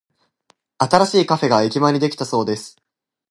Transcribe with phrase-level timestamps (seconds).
[0.79, 2.75] 新しいカフェが駅前にできたそうです。